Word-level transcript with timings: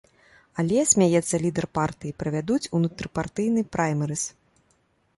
Але, 0.63 0.79
смяецца 0.91 1.41
лідар 1.43 1.69
партыі, 1.79 2.15
правядуць 2.23 2.71
унутрыпартыйны 2.81 3.61
праймерыз. 3.79 4.29